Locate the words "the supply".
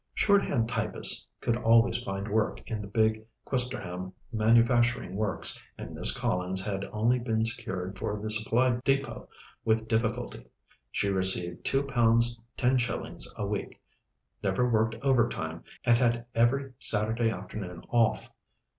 8.19-8.71